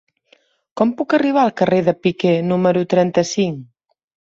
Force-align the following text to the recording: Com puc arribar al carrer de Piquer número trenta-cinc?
Com 0.79 0.93
puc 1.01 1.15
arribar 1.17 1.43
al 1.43 1.53
carrer 1.61 1.83
de 1.91 1.95
Piquer 2.07 2.33
número 2.55 2.85
trenta-cinc? 2.97 3.63